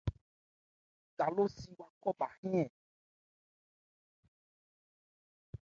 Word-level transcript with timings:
Kalósi 1.17 1.69
wo 1.77 1.85
khɔ 2.01 2.09
bha 2.19 2.27
e? 2.61 2.63